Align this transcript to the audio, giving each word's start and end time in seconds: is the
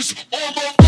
is 0.00 0.14
the 0.30 0.79